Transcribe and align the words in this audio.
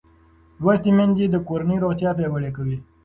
لوستې 0.61 0.91
میندې 0.97 1.25
د 1.29 1.35
کورنۍ 1.47 1.77
روغتیا 1.83 2.09
پیاوړې 2.17 2.51
کوي 2.57 2.77